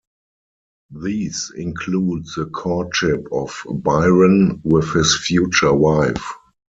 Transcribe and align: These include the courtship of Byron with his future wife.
These 0.99 1.51
include 1.55 2.25
the 2.35 2.45
courtship 2.47 3.27
of 3.31 3.55
Byron 3.83 4.59
with 4.63 4.91
his 4.95 5.15
future 5.23 5.75
wife. 5.75 6.33